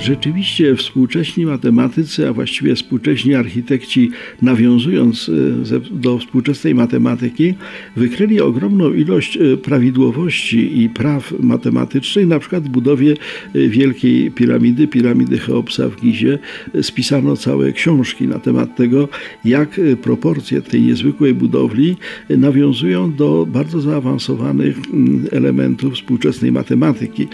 Rzeczywiście 0.00 0.76
współcześni 0.76 1.46
matematycy, 1.46 2.28
a 2.28 2.32
właściwie 2.32 2.74
współcześni 2.74 3.34
architekci, 3.34 4.10
nawiązując 4.42 5.30
e, 5.72 5.80
do 5.90 6.18
współczesnej 6.18 6.74
matematyki, 6.74 7.54
wykryli 7.96 8.40
ogromną 8.40 8.92
ilość 8.92 9.36
e, 9.36 9.56
prawidłowości 9.56 10.82
i 10.82 10.88
praw 10.88 11.34
matematycznych, 11.40 12.26
na 12.26 12.38
przykład 12.38 12.64
w 12.64 12.68
budowie 12.68 13.14
e, 13.54 13.68
Wielkiej 13.68 14.30
Piramidy, 14.30 14.88
piramidy 14.88 15.38
Cheopsa 15.38 15.88
w 15.88 16.00
Gizie. 16.00 16.38
Spisano 16.82 17.36
całe 17.36 17.72
książki 17.72 18.28
na 18.28 18.38
temat 18.38 18.76
tego, 18.76 19.08
jak 19.44 19.80
proporcje 20.02 20.62
tej 20.62 20.82
niezwykłej 20.82 21.34
budowli 21.34 21.96
nawiązują 22.30 23.12
do 23.12 23.46
bardzo 23.46 23.80
zaawansowanych 23.80 24.76
mm, 24.92 25.26
elementów 25.32 25.94
współczesnej 25.94 26.52
matematyki. 26.52 27.28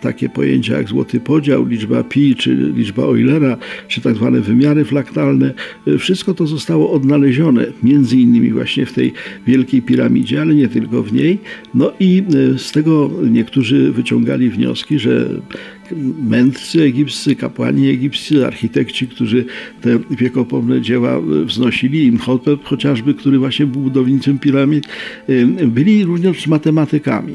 Takie 0.00 0.28
pojęcia 0.28 0.76
jak 0.76 0.88
złoty 0.88 1.20
podział, 1.20 1.67
liczba 1.68 2.04
pi, 2.04 2.36
czy 2.36 2.54
liczba 2.54 3.02
Eulera, 3.02 3.56
czy 3.88 4.00
tak 4.00 4.14
zwane 4.14 4.40
wymiary 4.40 4.84
fraktalne, 4.84 5.54
e, 5.86 5.98
wszystko 5.98 6.34
to 6.34 6.46
zostało 6.46 6.92
odnalezione, 6.92 7.66
między 7.82 8.16
innymi 8.16 8.52
właśnie 8.52 8.86
w 8.86 8.92
tej 8.92 9.12
wielkiej 9.46 9.82
piramidzie, 9.82 10.40
ale 10.40 10.54
nie 10.54 10.68
tylko 10.68 11.02
w 11.02 11.12
niej. 11.12 11.38
No 11.74 11.92
i 12.00 12.22
e, 12.54 12.58
z 12.58 12.72
tego 12.72 13.10
niektórzy 13.30 13.92
wyciągali 13.92 14.50
wnioski, 14.50 14.98
że 14.98 15.28
mędrcy 16.28 16.82
egipscy, 16.82 17.36
kapłani 17.36 17.88
egipscy, 17.88 18.46
architekci, 18.46 19.08
którzy 19.08 19.44
te 19.80 19.98
wiekopomne 20.10 20.80
dzieła 20.80 21.20
wznosili, 21.44 22.06
Imhotep 22.06 22.64
chociażby, 22.64 23.14
który 23.14 23.38
właśnie 23.38 23.66
był 23.66 23.80
budowniczym 23.80 24.38
piramid, 24.38 24.84
byli 25.66 26.04
również 26.04 26.46
matematykami. 26.46 27.34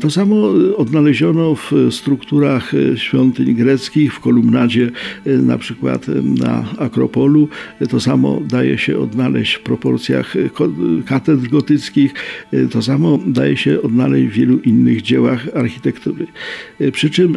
To 0.00 0.10
samo 0.10 0.52
odnaleziono 0.76 1.54
w 1.54 1.72
strukturach 1.90 2.72
świątyń 2.96 3.54
greckich, 3.54 4.14
w 4.14 4.20
kolumnadzie 4.20 4.90
na 5.26 5.58
przykład 5.58 6.06
na 6.38 6.64
Akropolu. 6.78 7.48
To 7.90 8.00
samo 8.00 8.42
daje 8.48 8.78
się 8.78 8.98
odnaleźć 8.98 9.54
w 9.54 9.60
proporcjach 9.60 10.34
katedr 11.06 11.48
gotyckich. 11.48 12.14
To 12.70 12.82
samo 12.82 13.18
daje 13.26 13.56
się 13.56 13.82
odnaleźć 13.82 14.28
w 14.28 14.32
wielu 14.32 14.58
innych 14.58 15.02
dziełach 15.02 15.48
architektury. 15.54 16.26
Przy 16.92 17.10
czym 17.10 17.36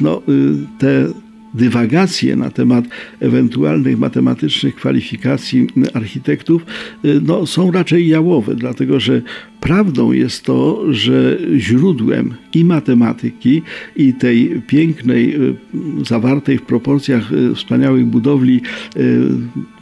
no, 0.00 0.22
y, 0.28 0.56
te 0.78 1.06
dywagacje 1.54 2.36
na 2.36 2.50
temat 2.50 2.84
ewentualnych 3.20 3.98
matematycznych 3.98 4.74
kwalifikacji 4.74 5.66
architektów 5.94 6.66
y, 7.04 7.20
no, 7.26 7.46
są 7.46 7.72
raczej 7.72 8.08
jałowe, 8.08 8.54
dlatego 8.54 9.00
że 9.00 9.22
Prawdą 9.60 10.12
jest 10.12 10.44
to, 10.44 10.84
że 10.92 11.38
źródłem 11.56 12.34
i 12.54 12.64
matematyki, 12.64 13.62
i 13.96 14.14
tej 14.14 14.62
pięknej, 14.66 15.36
y, 15.36 15.56
zawartej 16.04 16.58
w 16.58 16.62
proporcjach 16.62 17.32
y, 17.32 17.54
wspaniałych 17.54 18.06
budowli, 18.06 18.60
y, 18.96 19.28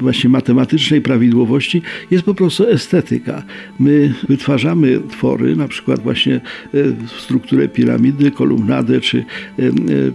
właśnie 0.00 0.30
matematycznej 0.30 1.00
prawidłowości 1.00 1.82
jest 2.10 2.24
po 2.24 2.34
prostu 2.34 2.68
estetyka. 2.68 3.42
My 3.78 4.14
wytwarzamy 4.28 5.00
twory, 5.10 5.56
na 5.56 5.68
przykład 5.68 6.02
właśnie 6.02 6.40
strukturę 7.18 7.68
piramidy, 7.68 8.30
kolumnadę, 8.30 9.00
czy 9.00 9.24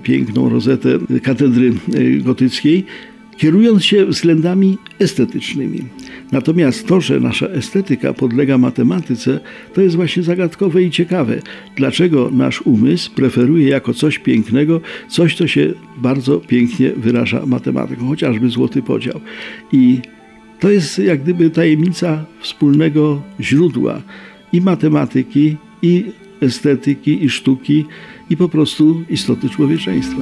piękną 0.03 0.49
rozetę 0.49 0.89
katedry 1.23 1.73
gotyckiej, 2.21 2.85
kierując 3.41 3.85
się 3.85 4.05
względami 4.05 4.77
estetycznymi. 4.99 5.79
Natomiast 6.31 6.87
to, 6.87 7.01
że 7.01 7.19
nasza 7.19 7.47
estetyka 7.47 8.13
podlega 8.13 8.57
matematyce, 8.57 9.39
to 9.73 9.81
jest 9.81 9.95
właśnie 9.95 10.23
zagadkowe 10.23 10.83
i 10.83 10.91
ciekawe. 10.91 11.41
Dlaczego 11.75 12.29
nasz 12.33 12.61
umysł 12.61 13.11
preferuje 13.11 13.67
jako 13.67 13.93
coś 13.93 14.19
pięknego 14.19 14.81
coś, 15.09 15.35
co 15.35 15.47
się 15.47 15.73
bardzo 15.97 16.39
pięknie 16.39 16.91
wyraża 16.91 17.45
matematyką, 17.45 18.07
chociażby 18.07 18.49
złoty 18.49 18.81
podział. 18.81 19.21
I 19.71 19.99
to 20.59 20.71
jest 20.71 20.99
jak 20.99 21.23
gdyby 21.23 21.49
tajemnica 21.49 22.25
wspólnego 22.39 23.21
źródła 23.39 24.01
i 24.53 24.61
matematyki, 24.61 25.57
i 25.81 26.05
estetyki, 26.41 27.25
i 27.25 27.29
sztuki, 27.29 27.85
i 28.29 28.37
po 28.37 28.49
prostu 28.49 29.03
istoty 29.09 29.49
człowieczeństwa. 29.49 30.21